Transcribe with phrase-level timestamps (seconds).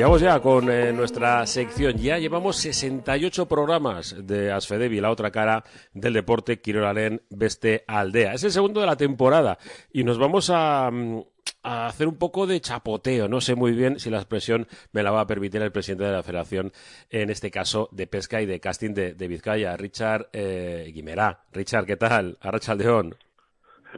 [0.00, 1.98] Y vamos ya con eh, nuestra sección.
[1.98, 8.32] Ya llevamos 68 programas de Asfedevi, la otra cara del deporte, Kirolaren Beste Aldea.
[8.32, 9.58] Es el segundo de la temporada
[9.92, 11.20] y nos vamos a, mm,
[11.64, 13.28] a hacer un poco de chapoteo.
[13.28, 16.12] No sé muy bien si la expresión me la va a permitir el presidente de
[16.12, 16.72] la Federación,
[17.10, 21.44] en este caso de pesca y de casting de, de Vizcaya, Richard eh, Guimerá.
[21.52, 22.38] Richard, ¿qué tal?
[22.40, 23.16] Arrachaldeón.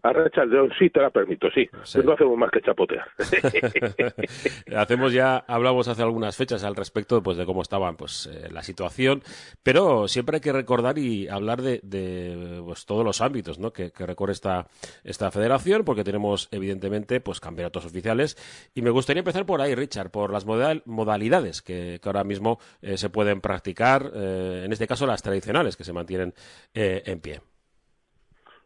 [0.03, 1.69] A León sí te la permito, sí.
[1.85, 2.01] Sí.
[2.05, 3.07] No hacemos más que chapotear.
[4.77, 8.63] Hacemos ya, hablamos hace algunas fechas al respecto pues, de cómo estaba pues, eh, la
[8.63, 9.23] situación,
[9.63, 13.73] pero siempre hay que recordar y hablar de, de, pues, todos los ámbitos ¿no?
[13.73, 14.67] que, que recorre esta,
[15.05, 18.37] esta federación, porque tenemos evidentemente pues, campeonatos oficiales.
[18.75, 22.59] Y me gustaría empezar por ahí, Richard, por las modal- modalidades que, que ahora mismo
[22.81, 26.35] eh, se pueden practicar, eh, en este caso las tradicionales que se mantienen
[26.75, 27.41] eh, en pie.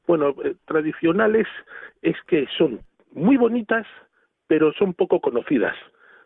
[0.07, 1.47] Bueno, eh, tradicionales
[2.03, 2.81] es que son
[3.13, 3.87] muy bonitas,
[4.47, 5.75] pero son poco conocidas,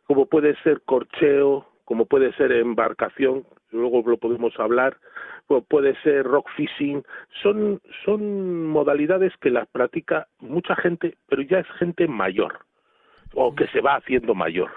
[0.04, 4.96] como puede ser corcheo, como puede ser embarcación, luego lo podemos hablar,
[5.48, 7.02] o puede ser rock fishing,
[7.42, 12.60] son, son modalidades que las practica mucha gente, pero ya es gente mayor,
[13.34, 14.70] o que se va haciendo mayor.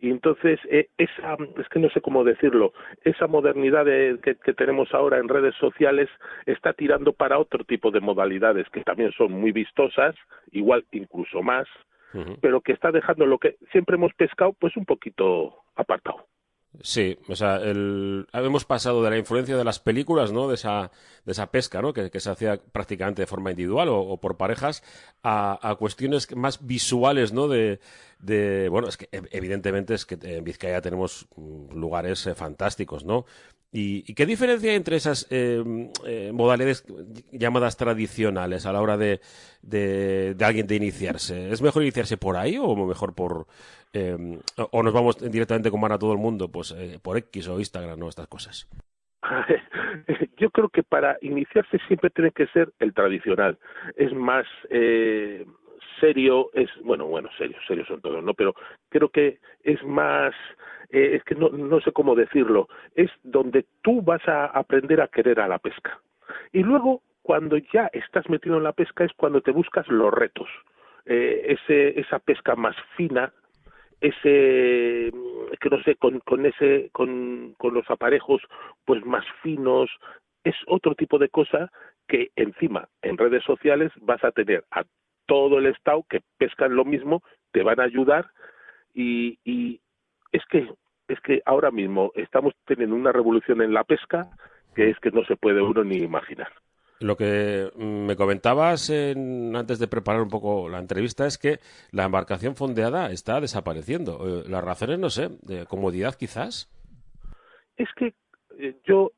[0.00, 2.72] Y entonces, eh, esa, es que no sé cómo decirlo,
[3.04, 6.08] esa modernidad de- que, que tenemos ahora en redes sociales
[6.46, 10.14] está tirando para otro tipo de modalidades que también son muy vistosas,
[10.52, 11.68] igual incluso más,
[12.40, 16.26] pero que está dejando lo que siempre hemos pescado, pues un poquito apartado.
[16.82, 20.46] Sí, o sea, el, hemos pasado de la influencia de las películas, ¿no?
[20.46, 20.92] De esa,
[21.24, 21.92] de esa pesca, ¿no?
[21.92, 24.84] Que, se hacía prácticamente de forma individual o, por parejas,
[25.24, 27.48] a, a cuestiones más visuales, ¿no?
[27.48, 27.80] De,
[28.20, 33.04] de, bueno, es que ev- evidentemente es que en Vizcaya tenemos mm, lugares eh, fantásticos,
[33.04, 33.26] ¿no?
[33.72, 35.62] ¿Y, qué diferencia hay entre esas eh,
[36.04, 36.84] eh, modalidades
[37.30, 39.20] llamadas tradicionales a la hora de,
[39.62, 41.50] de, alguien de iniciarse?
[41.50, 43.46] ¿Es mejor iniciarse por ahí o mejor por...
[43.92, 47.46] eh, o- o nos vamos directamente como van a todo el mundo, pues por X
[47.48, 48.08] o Instagram, ¿no?
[48.08, 48.68] Estas cosas.
[50.36, 53.58] Yo creo que para iniciarse siempre tiene que ser el tradicional.
[53.96, 55.44] Es más eh,
[56.00, 58.34] serio, es bueno, bueno, serio, serios son todos, ¿no?
[58.34, 58.54] Pero
[58.88, 60.34] creo que es más,
[60.90, 65.08] eh, es que no, no sé cómo decirlo, es donde tú vas a aprender a
[65.08, 66.00] querer a la pesca.
[66.52, 70.48] Y luego, cuando ya estás metido en la pesca, es cuando te buscas los retos.
[71.06, 73.32] Eh, ese, esa pesca más fina,
[74.00, 75.10] ese
[75.60, 78.42] que no sé con, con ese con, con los aparejos
[78.84, 79.90] pues más finos
[80.44, 81.70] es otro tipo de cosa
[82.08, 84.84] que encima en redes sociales vas a tener a
[85.30, 88.24] todo el estado que pescan lo mismo te van a ayudar
[88.94, 89.80] y, y
[90.32, 90.66] es que
[91.08, 94.28] es que ahora mismo estamos teniendo una revolución en la pesca
[94.74, 96.50] que es que no se puede uno ni imaginar
[97.00, 101.58] Lo que mm, me comentabas en- antes de preparar un poco la entrevista es que
[101.92, 104.12] la embarcación fondeada está desapareciendo.
[104.26, 106.68] Eh, las razones, no sé, de comodidad quizás.
[107.76, 108.14] es que
[108.58, 109.12] eh, yo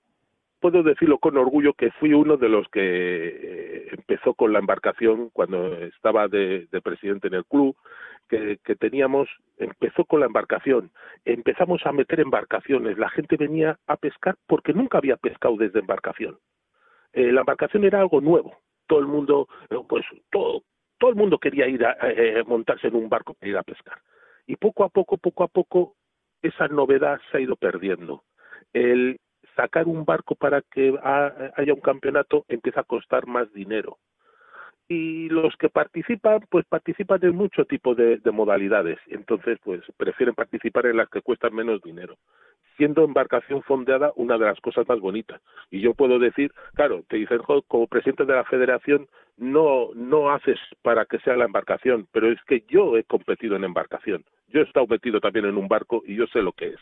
[0.62, 5.28] puedo decirlo con orgullo que fui uno de los que eh, empezó con la embarcación
[5.30, 7.76] cuando estaba de, de presidente en el club,
[8.28, 9.28] que, que teníamos,
[9.58, 10.92] empezó con la embarcación,
[11.24, 16.38] empezamos a meter embarcaciones, la gente venía a pescar porque nunca había pescado desde embarcación.
[17.12, 18.56] Eh, la embarcación era algo nuevo,
[18.86, 20.62] todo el mundo, eh, pues todo,
[20.96, 23.98] todo el mundo quería ir a eh, montarse en un barco para ir a pescar.
[24.46, 25.96] Y poco a poco, poco a poco,
[26.40, 28.22] esa novedad se ha ido perdiendo.
[28.72, 29.18] El
[29.56, 33.98] sacar un barco para que ha- haya un campeonato empieza a costar más dinero.
[34.88, 38.98] Y los que participan, pues participan en mucho tipo de, de modalidades.
[39.06, 42.16] Entonces, pues prefieren participar en las que cuestan menos dinero.
[42.76, 45.40] Siendo embarcación fondeada una de las cosas más bonitas.
[45.70, 49.08] Y yo puedo decir, claro, te dicen, "Jo, como presidente de la federación,
[49.38, 53.64] no, no haces para que sea la embarcación, pero es que yo he competido en
[53.64, 54.24] embarcación.
[54.48, 56.80] Yo he estado metido también en un barco y yo sé lo que es.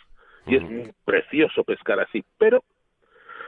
[0.50, 2.64] Y es precioso pescar así, pero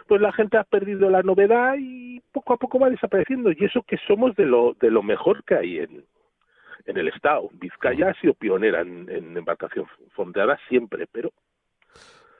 [0.06, 3.50] pues la gente ha perdido la novedad y poco a poco va desapareciendo.
[3.52, 6.04] Y eso que somos de lo, de lo mejor que hay en,
[6.86, 7.48] en el Estado.
[7.52, 11.32] Vizcaya ha sido pionera en, en embarcación fondeada siempre, pero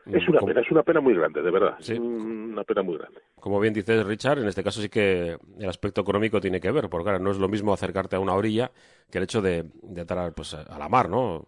[0.07, 1.77] es una pena, es una pena muy grande, de verdad.
[1.79, 1.93] Sí.
[1.93, 3.21] Es una pena muy grande.
[3.37, 6.89] Como bien dices, Richard, en este caso sí que el aspecto económico tiene que ver,
[6.89, 8.73] porque claro, no es lo mismo acercarte a una orilla
[9.11, 11.47] que el hecho de, de entrar pues, a la mar, ¿no?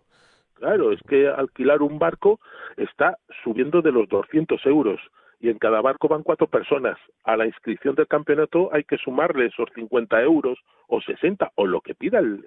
[0.54, 2.40] Claro, es que alquilar un barco
[2.76, 5.00] está subiendo de los 200 euros
[5.40, 6.96] y en cada barco van cuatro personas.
[7.24, 10.58] A la inscripción del campeonato hay que sumarle esos 50 euros
[10.88, 12.44] o 60 o lo que pida el,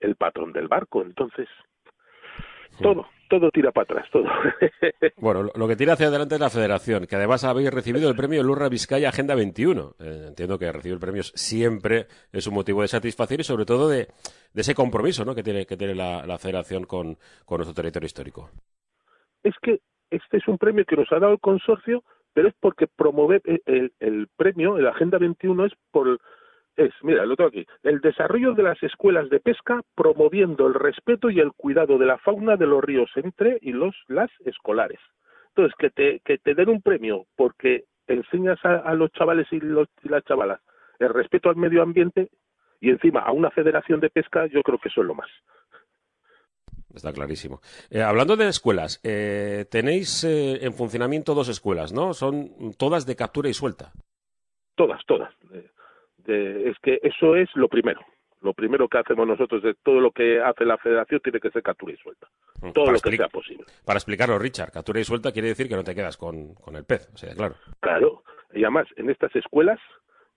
[0.00, 1.02] el patrón del barco.
[1.02, 1.48] Entonces,
[2.80, 4.24] todo, todo tira para atrás, todo.
[5.18, 8.42] Bueno, lo, que tira hacia adelante es la federación, que además habéis recibido el premio
[8.42, 9.94] Lurra Vizcaya Agenda 21.
[9.98, 14.08] Eh, entiendo que recibir premios siempre es un motivo de satisfacción y sobre todo de,
[14.52, 15.34] de ese compromiso ¿no?
[15.34, 18.50] que tiene, que tiene la, la federación con, con nuestro territorio histórico.
[19.42, 19.80] es que
[20.10, 23.60] este es un premio que nos ha dado el consorcio, pero es porque promover eh,
[23.66, 26.20] el, el premio, la Agenda 21 es por
[26.76, 31.30] es, mira, lo tengo aquí, el desarrollo de las escuelas de pesca promoviendo el respeto
[31.30, 35.00] y el cuidado de la fauna de los ríos entre y los las escolares.
[35.48, 39.88] Entonces, que te, que te den un premio porque enseñas a, los chavales y, los,
[40.02, 40.60] y las chavalas
[40.98, 42.30] el respeto al medio ambiente
[42.80, 45.28] y encima a una federación de pesca, yo creo que eso es lo más.
[46.94, 47.60] Está clarísimo.
[47.90, 52.14] Eh, hablando de escuelas, eh, tenéis eh, en funcionamiento dos escuelas, ¿no?
[52.14, 53.92] Son todas de captura y suelta.
[54.74, 55.32] Todas, todas.
[56.28, 58.00] Es que eso es lo primero.
[58.42, 61.62] Lo primero que hacemos nosotros de todo lo que hace la federación tiene que ser
[61.62, 62.28] captura y suelta.
[62.74, 63.64] Todo lo que sea posible.
[63.84, 66.84] Para explicarlo, Richard, captura y suelta quiere decir que no te quedas con, con el
[66.84, 67.56] pez, o sea, claro.
[67.80, 68.22] Claro.
[68.52, 69.80] Y además, en estas escuelas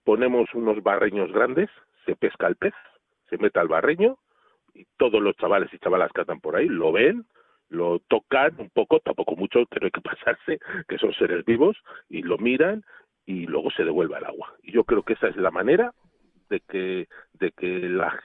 [0.04, 1.70] ponemos unos barreños grandes,
[2.06, 2.74] se pesca el pez,
[3.30, 4.18] se mete al barreño,
[4.74, 7.26] y todos los chavales y chavalas que andan por ahí lo ven,
[7.70, 11.78] lo tocan un poco, tampoco mucho, pero hay que pasarse, que son seres vivos,
[12.10, 12.84] y lo miran
[13.30, 14.56] y luego se devuelve al agua.
[14.64, 15.94] Y yo creo que esa es la manera
[16.50, 18.20] de que, de que la,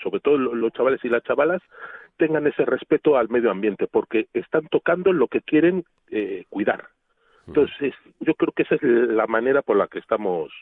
[0.00, 1.60] sobre todo los chavales y las chavalas
[2.16, 5.82] tengan ese respeto al medio ambiente, porque están tocando lo que quieren
[6.12, 6.86] eh, cuidar.
[7.48, 10.52] Entonces, yo creo que esa es la manera por la que estamos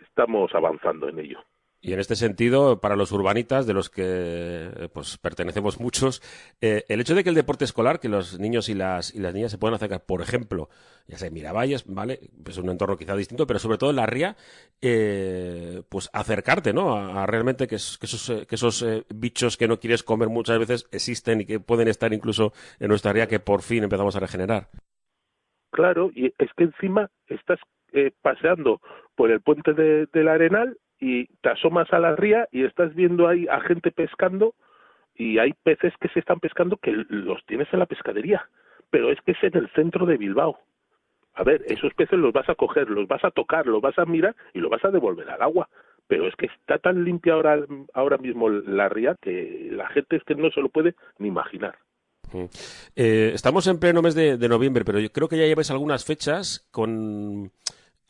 [0.00, 1.40] estamos avanzando en ello.
[1.84, 6.22] Y en este sentido, para los urbanitas, de los que pues pertenecemos muchos,
[6.60, 9.34] eh, el hecho de que el deporte escolar, que los niños y las, y las
[9.34, 10.68] niñas se puedan acercar, por ejemplo,
[11.08, 12.20] ya sea Miravalles, ¿vale?
[12.44, 14.36] Pues un entorno quizá distinto, pero sobre todo en la ría,
[14.80, 16.94] eh, pues acercarte, ¿no?
[16.94, 21.40] A, realmente que, esos, que esos eh, bichos que no quieres comer muchas veces existen
[21.40, 24.68] y que pueden estar incluso en nuestra ría que por fin empezamos a regenerar.
[25.72, 27.58] Claro, y es que encima estás
[28.22, 28.80] paseando
[29.16, 33.26] por el puente de, del Arenal y te asomas a la ría y estás viendo
[33.26, 34.54] ahí a gente pescando
[35.16, 38.48] y hay peces que se están pescando que los tienes en la pescadería,
[38.88, 40.60] pero es que es en el centro de Bilbao.
[41.34, 44.04] A ver, esos peces los vas a coger, los vas a tocar, los vas a
[44.04, 45.68] mirar y los vas a devolver al agua.
[46.06, 47.58] Pero es que está tan limpia ahora,
[47.94, 51.74] ahora mismo la ría que la gente es que no se lo puede ni imaginar.
[52.94, 56.04] Eh, estamos en pleno mes de, de, noviembre, pero yo creo que ya lleváis algunas
[56.04, 57.50] fechas con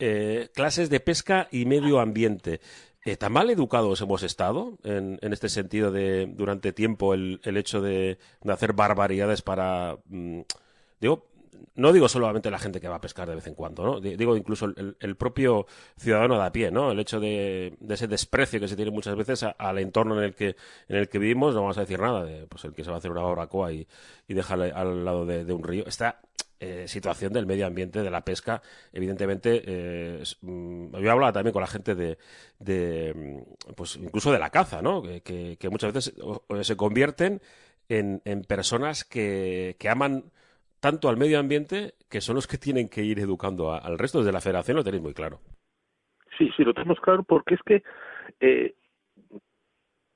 [0.04, 2.60] eh, clases de pesca y medio ambiente.
[3.04, 8.18] Eh, ¿Tan mal educados hemos estado en, este sentido de durante tiempo el, hecho de,
[8.48, 9.98] hacer barbaridades para...
[10.06, 10.40] Mm,
[11.00, 11.28] digo,
[11.76, 14.00] no digo solamente la gente que va a pescar de vez en cuando, ¿no?
[14.00, 15.66] Digo incluso el, propio
[15.96, 16.90] ciudadano de a pie, ¿no?
[16.90, 20.56] El hecho de, ese desprecio que se tiene muchas veces al entorno en el que
[20.88, 22.96] en el que vivimos, no vamos a decir nada de pues el que se va
[22.96, 23.86] a hacer una barbacoa y,
[24.26, 25.86] y dejarle al lado de, de un río.
[25.86, 26.20] Está
[26.64, 28.62] eh, situación del medio ambiente, de la pesca,
[28.92, 34.38] evidentemente, eh, mm, yo he hablado también con la gente de, mm, pues incluso de
[34.38, 35.02] la caza, ¿no?
[35.02, 36.14] Que, muchas veces
[36.60, 37.40] se convierten
[37.88, 40.22] en, personas que, aman
[40.78, 44.18] tanto al medio ambiente que son los que tienen que ir educando al resto.
[44.18, 45.40] Desde la federación lo tenéis muy claro.
[46.38, 47.82] Sí, sí, lo tenemos claro porque es que,
[48.38, 48.76] eh,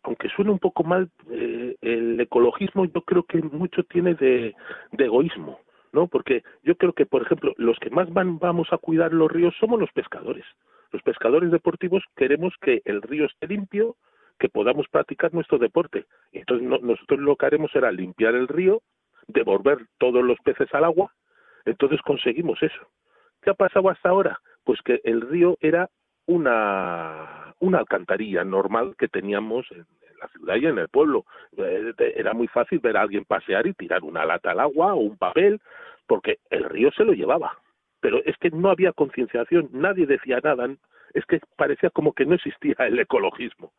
[0.05, 4.55] aunque suene un poco mal, el ecologismo yo creo que mucho tiene de
[4.97, 5.59] egoísmo.
[5.97, 6.07] ¿No?
[6.07, 9.55] Porque yo creo que, por ejemplo, los que más van, vamos a cuidar los ríos
[9.59, 10.45] somos los pescadores.
[10.93, 13.97] Los pescadores deportivos queremos que el río esté limpio,
[14.39, 16.05] que podamos practicar nuestro deporte.
[16.33, 18.83] Entonces nosotros lo que haremos será limpiar el río,
[19.27, 21.13] devolver todos los peces al agua,
[21.65, 22.87] entonces conseguimos eso.
[23.41, 24.39] ¿Qué ha pasado hasta ahora?
[24.65, 25.89] Pues que el río era
[26.27, 29.87] una, una alcantarilla normal que teníamos en,
[30.21, 31.25] la ciudad y en el pueblo.
[31.57, 34.99] Eh, era muy fácil ver a alguien pasear y tirar una lata al agua o
[34.99, 35.61] un papel,
[36.07, 37.59] porque el río se lo llevaba.
[38.01, 40.69] Pero es que no había concienciación, nadie decía nada,
[41.15, 43.73] es que parecía como que no existía el ecologismo.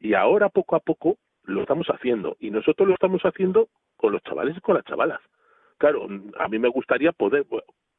[0.00, 4.22] Y ahora poco a poco lo estamos haciendo y nosotros lo estamos haciendo con los
[4.22, 5.20] chavales y con las chavalas.
[5.78, 6.06] Claro,
[6.38, 7.46] a mí me gustaría poder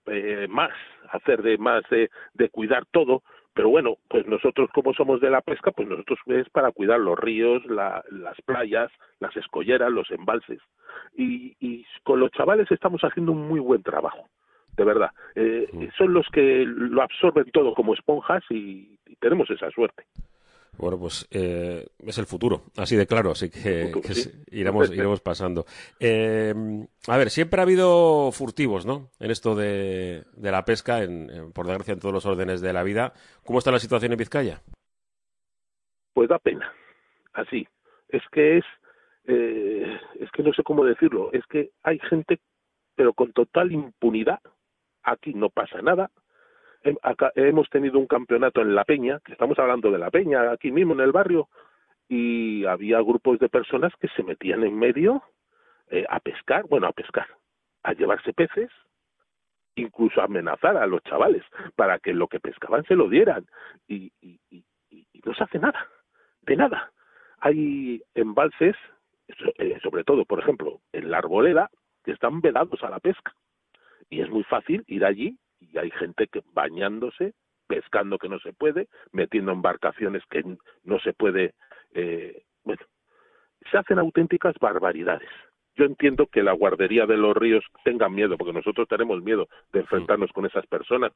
[0.06, 0.72] eh, más,
[1.10, 5.72] hacer de más de cuidar todo, pero bueno, pues nosotros como somos de la pesca,
[5.72, 10.60] pues nosotros es para cuidar los ríos, las playas, las escolleras, los embalses.
[11.16, 14.30] Y, y, con los chavales estamos haciendo un muy buen trabajo,
[14.78, 15.12] de verdad.
[15.36, 20.04] Eh, son los que lo absorben todo como esponjas y tenemos esa suerte.
[20.78, 23.92] Bueno, pues eh, es el futuro, así de claro, así que,
[24.52, 25.66] iremos, iremos pasando.
[26.00, 26.54] Eh,
[27.08, 29.10] a ver, siempre ha habido furtivos, ¿no?
[29.20, 33.14] En esto de, la pesca, en, por desgracia, en todos los órdenes de la vida.
[33.46, 34.62] ¿Cómo está la situación en Vizcaya?
[36.14, 36.74] Pues da pena,
[37.34, 37.68] así.
[38.10, 38.66] Es que es,
[39.26, 42.40] eh, es que no sé cómo decirlo, es que hay gente,
[42.96, 44.40] pero con total impunidad.
[45.04, 46.12] Aquí no pasa nada,
[47.36, 50.94] hemos tenido un campeonato en La Peña, que estamos hablando de La Peña, aquí mismo
[50.94, 51.48] en el barrio,
[52.08, 55.24] y había grupos de personas que se metían en medio
[55.90, 57.28] eh, a pescar, bueno, a pescar,
[57.84, 58.70] a llevarse peces,
[59.76, 61.44] incluso a amenazar a los chavales
[61.76, 63.46] para que lo que pescaban se lo dieran
[63.88, 64.40] y, y,
[65.24, 65.88] no se hace nada,
[66.42, 66.92] de nada.
[67.40, 68.76] Hay embalses,
[69.28, 71.70] eh, sobre todo, por ejemplo, en la arboleda,
[72.04, 73.34] que están vedados a la pesca
[74.10, 77.34] y es muy fácil ir allí y hay gente que bañándose,
[77.68, 80.44] pescando que no se puede, metiendo embarcaciones que
[80.84, 81.54] no se puede,
[81.94, 82.82] eh, bueno,
[83.72, 85.30] se hacen auténticas barbaridades.
[85.76, 89.80] Yo entiendo que la guardería de los ríos tenga miedo, porque nosotros tenemos miedo de
[89.80, 91.14] enfrentarnos con esas personas,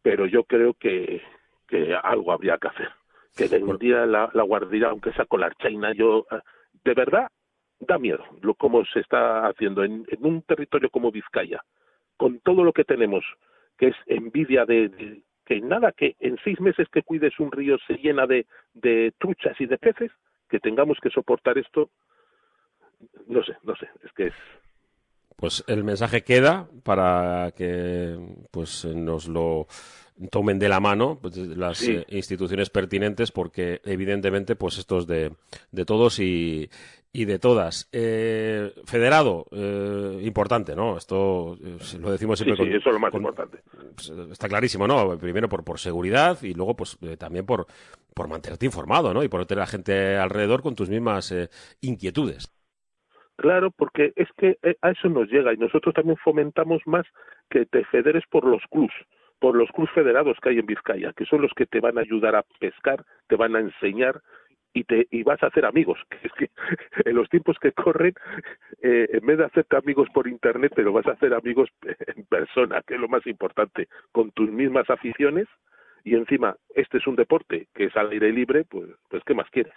[0.00, 1.22] pero yo creo que,
[1.68, 2.88] que algo habría que hacer.
[3.36, 6.40] Que día la, la guardería, aunque sea con la China, yo, eh,
[6.84, 7.28] de verdad,
[7.78, 11.62] da miedo lo como se está haciendo en, en un territorio como Vizcaya,
[12.16, 13.24] con todo lo que tenemos,
[13.78, 17.94] que es envidia de, que nada que en seis meses que cuides un río se
[17.94, 20.10] llena de, de truchas y de peces,
[20.48, 21.90] que tengamos que soportar esto,
[23.26, 24.34] no sé, no sé, es que es...
[25.36, 28.16] Pues el mensaje queda para que
[28.50, 29.66] pues nos lo
[30.30, 35.32] tomen de la mano pues, las eh, instituciones pertinentes porque evidentemente pues esto es de,
[35.72, 36.70] de todos y,
[37.12, 37.88] y de todas.
[37.92, 40.96] Eh, federado, eh, importante, ¿no?
[40.96, 42.64] Esto eh, lo decimos siempre.
[42.64, 43.58] Sí, eso es lo más importante.
[43.94, 45.18] Pues, está clarísimo, ¿no?
[45.18, 47.66] Primero por, por seguridad y luego pues también por,
[48.14, 49.22] por mantenerte informado, ¿no?
[49.22, 51.34] Y por tener a la gente alrededor con tus mismas
[51.80, 52.52] inquietudes.
[53.36, 57.06] Claro, porque es que a eso nos llega y nosotros también fomentamos más
[57.50, 58.94] que te federes por los clubs
[59.38, 62.00] por los clubs federados que hay en Vizcaya, que son los que te van a
[62.00, 64.22] ayudar a pescar, te van a enseñar
[64.76, 65.98] y, te, y vas a hacer amigos.
[66.22, 66.50] Es que
[67.04, 68.14] en los tiempos que corren,
[68.82, 72.82] eh, en vez de hacerte amigos por internet, pero vas a hacer amigos en persona,
[72.86, 75.48] que es lo más importante, con tus mismas aficiones.
[76.04, 79.48] Y encima, este es un deporte que es al aire libre, pues, pues ¿qué más
[79.50, 79.74] quieres?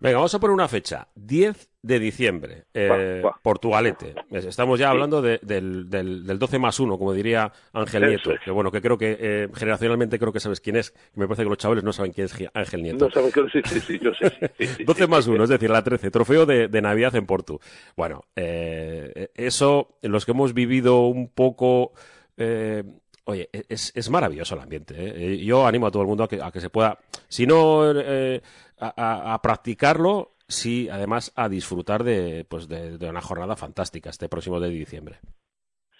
[0.00, 1.08] Venga, vamos a poner una fecha.
[1.16, 4.14] 10 de diciembre, eh, Portugalete.
[4.30, 8.30] Estamos ya hablando del, del, 12 más 1, como diría Ángel Nieto.
[8.44, 10.94] Que bueno, que creo que eh, generacionalmente creo que sabes quién es.
[11.14, 13.06] Me parece que los chavales no saben quién es Ángel Nieto.
[13.06, 14.84] No saben quién es, sí, sí, yo sé.
[14.84, 16.10] 12 más 1, es decir, la 13.
[16.10, 17.60] Trofeo de, Navidad en Porto.
[17.96, 21.92] Bueno, eh, eso, los que hemos vivido un poco...
[23.24, 25.44] Oye, es, es, maravilloso el ambiente.
[25.44, 27.82] Yo animo a todo el mundo a que, a que se pueda, si no
[28.80, 34.70] a, practicarlo, sí, además a disfrutar de, pues de, una jornada fantástica este próximo de
[34.70, 35.16] diciembre.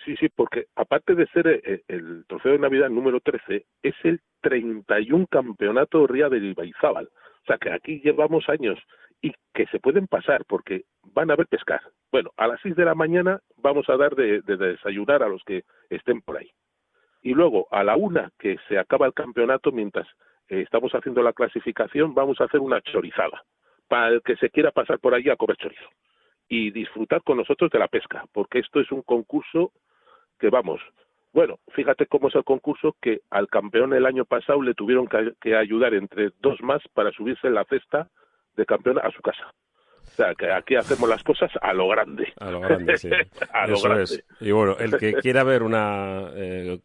[0.04, 4.20] Sí, sí, porque aparte de ser eh, el, trofeo de Navidad número 13, es el
[4.40, 7.06] 31 campeonato Ría del Ibaizábal.
[7.06, 8.78] O sea que aquí llevamos años
[9.20, 11.80] y que se pueden pasar porque van a ver pescar.
[12.10, 15.42] Bueno, a las 6 de la mañana vamos a dar de, de, desayunar a los
[15.44, 16.50] que estén por ahí.
[17.20, 20.06] Y luego a la una que se acaba el campeonato, mientras
[20.48, 23.44] eh, estamos haciendo la clasificación, vamos a hacer una chorizada
[23.88, 25.88] para el que se quiera pasar por allí a comer chorizo
[26.48, 29.72] y disfrutar con nosotros de la pesca, porque esto es un concurso
[30.38, 30.80] que vamos,
[31.32, 35.32] bueno, fíjate cómo es el concurso que al campeón el año pasado le tuvieron que,
[35.40, 38.08] que ayudar entre dos más para subirse en la cesta
[38.56, 39.52] de campeón a su casa.
[40.08, 42.32] O sea, que aquí hacemos las cosas a lo grande.
[42.40, 43.10] A lo grande, sí.
[43.52, 44.24] a lo grande.
[44.40, 46.80] Y bueno, el que quiera ver una, eh,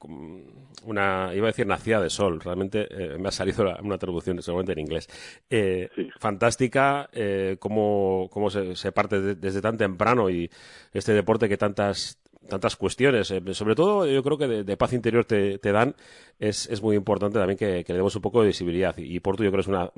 [0.84, 4.74] una, iba a decir nacida de sol, realmente eh, me ha salido una traducción seguramente
[4.74, 5.08] en inglés.
[5.50, 10.50] Eh, Fantástica, eh, cómo, cómo se, se parte desde tan temprano y
[10.94, 15.58] este deporte que tantas tantas cuestiones, sobre todo yo creo que de, paz interior te,
[15.72, 15.96] dan,
[16.38, 19.50] es, es, muy importante también que, le demos un poco de visibilidad y, Porto yo
[19.50, 19.90] creo que es una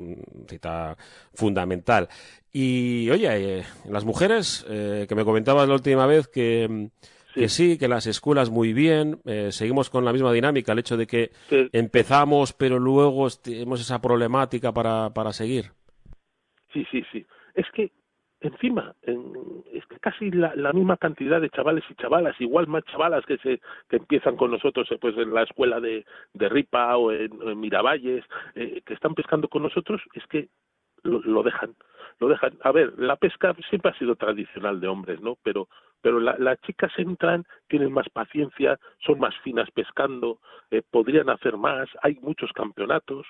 [0.48, 0.96] cita
[1.34, 2.08] fundamental.
[2.52, 6.88] Y oye, las mujeres, que me comentabas la última vez que...
[7.40, 11.06] Que sí, que las escuelas muy bien, seguimos con la misma dinámica, el hecho de
[11.06, 11.30] que
[11.72, 15.66] empezamos, pero luego tenemos esa problemática para, para seguir.
[16.72, 17.26] Sí, sí, sí.
[17.54, 17.90] Es que
[18.40, 19.32] encima en,
[19.72, 23.38] es que casi la, la, misma cantidad de chavales y chavalas igual más chavalas que
[23.38, 27.30] se que empiezan con nosotros eh, pues en la escuela de, de Ripa o en,
[27.58, 28.24] Miravalles
[28.54, 30.48] eh, que están pescando con nosotros es que
[31.02, 31.74] lo, lo, dejan
[32.18, 35.68] lo dejan a ver la pesca siempre ha sido tradicional de hombres no pero
[36.00, 41.56] pero la, las chicas entran tienen más paciencia son más finas pescando eh, podrían hacer
[41.56, 43.26] más hay muchos campeonatos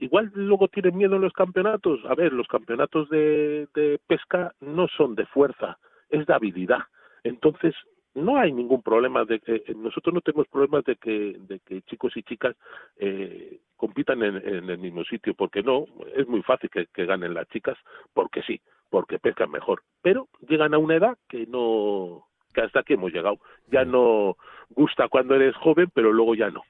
[0.00, 2.00] igual luego tienen miedo en los campeonatos.
[2.06, 6.80] A ver, los campeonatos de, de pesca no son de fuerza, es de habilidad.
[7.22, 7.74] Entonces,
[8.14, 11.82] no hay ningún problema de que eh, nosotros no tenemos problemas de que de que
[11.82, 12.56] chicos y chicas
[12.96, 17.34] eh, compitan en, en, el mismo sitio porque no es muy fácil que, que, ganen
[17.34, 17.78] las chicas
[18.12, 19.82] porque sí porque pescan mejor.
[20.02, 23.38] Pero llegan a una edad que no que hasta aquí hemos llegado.
[23.70, 24.36] Ya no
[24.70, 26.62] gusta cuando eres joven pero luego ya no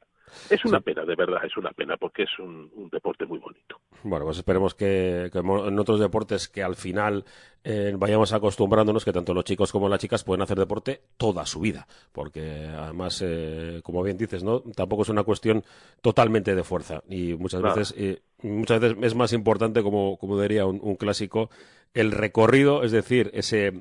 [0.48, 3.80] Es una pena, de verdad, es una pena, porque es un, deporte muy bonito.
[4.02, 7.24] Bueno, pues esperemos que, en otros deportes que al final
[7.62, 11.60] eh, vayamos acostumbrándonos que tanto los chicos como las chicas pueden hacer deporte toda su
[11.60, 15.62] vida, porque además, eh, como bien dices, no tampoco es una cuestión
[16.00, 20.66] totalmente de fuerza y muchas veces eh, muchas veces es más importante, como, como diría
[20.66, 21.50] un clásico,
[21.94, 23.72] el recorrido, es decir, ese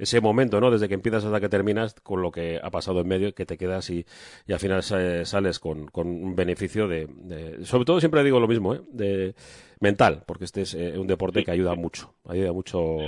[0.00, 0.70] ese momento, ¿no?
[0.70, 3.58] Desde que empiezas hasta que terminas con lo que ha pasado en medio, que te
[3.58, 4.06] quedas y,
[4.46, 8.74] y al final sales con, con un beneficio de, Sobre todo siempre digo lo mismo,
[8.74, 8.80] ¿eh?
[8.90, 9.34] De
[9.80, 12.14] mental, porque este es eh, un deporte que ayuda mucho.
[12.28, 12.98] Ayuda mucho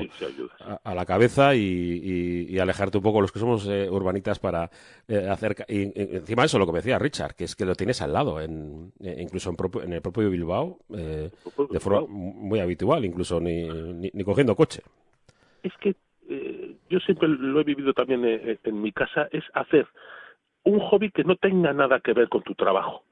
[0.85, 4.71] A, la cabeza y, y, alejarte un poco los que somos eh, urbanitas para
[5.07, 5.65] eh, hacer...
[5.69, 8.41] Y, encima eso, lo que me decía Richard, que es que lo tienes al lado,
[8.41, 13.69] en, incluso en, en el propio Bilbao, de forma muy habitual, incluso ni,
[14.13, 14.83] ni cogiendo coche.
[15.63, 15.95] Es que eh,
[16.93, 19.87] yo siempre lo he vivido también eh, en, mi casa, es hacer
[20.65, 23.03] un hobby que no tenga nada que ver con tu trabajo.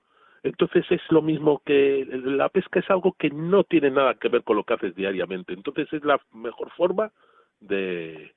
[0.43, 4.43] Entonces es lo mismo que la pesca es algo que no tiene nada que ver
[4.43, 5.55] con lo que haces diariamente.
[5.55, 7.11] Entonces es la mejor forma
[7.61, 8.35] de,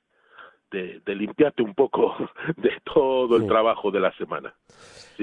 [0.74, 2.16] de, limpiarte un poco
[2.58, 4.54] de todo el trabajo de la semana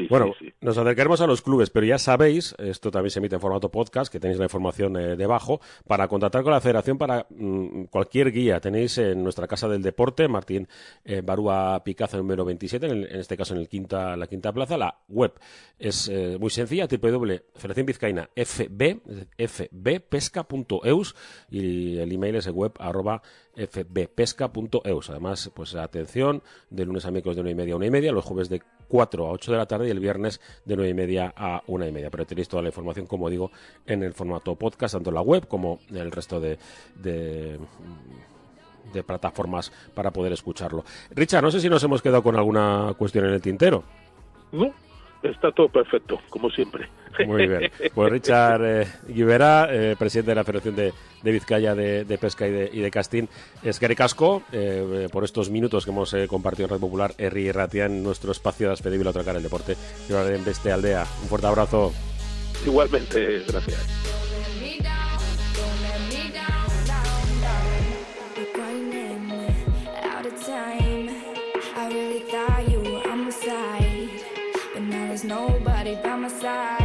[0.08, 3.70] bueno, nos acercaremos a los clubes, pero ya sabéis, esto también se emite en formato
[3.70, 8.30] podcast, que tenéis la información eh, debajo, para contactar con la federación para mm, cualquier
[8.32, 8.60] guía.
[8.60, 10.68] Tenéis en nuestra Casa del Deporte, Martín
[11.04, 14.76] eh, Barúa Picazo número 27, en, este caso en el quinta, la quinta plaza.
[14.76, 15.32] La web
[15.78, 19.00] es eh, muy sencilla, www.federación Vizcaína fb,
[19.38, 21.16] fbpesca.eus
[21.50, 23.22] y el email es web arroba
[23.56, 25.10] fbpesca.eus.
[25.10, 28.12] Además, pues atención, de lunes a miércoles de una y media a una y media,
[28.12, 30.94] los jueves de 4 a 8 de la tarde y el viernes de 9 y
[30.94, 32.10] media a 1 y media.
[32.10, 33.50] Pero tenéis toda la información, como digo,
[33.86, 36.58] en el formato podcast, tanto en la web como en el resto de,
[38.92, 40.84] de plataformas para poder escucharlo.
[41.10, 43.84] Richard, no sé si nos hemos quedado con alguna cuestión en el tintero.
[44.52, 44.72] No,
[45.22, 46.88] está todo perfecto, como siempre.
[47.26, 47.70] Muy bien.
[47.94, 50.92] Pues Richard eh, eh, presidente de la Federación de,
[51.22, 53.28] Vizcaya de, Pesca y de, y de Castín,
[53.62, 57.48] es que casco eh, por estos minutos que hemos eh, compartido en Red Popular, Erri
[57.48, 59.76] y Ratia, en nuestro espacio de Aspedible a Tracar el Deporte,
[60.08, 61.04] en este aldea.
[61.22, 61.92] Un fuerte abrazo.
[62.64, 64.10] Igualmente, gracias.
[75.24, 76.79] Let me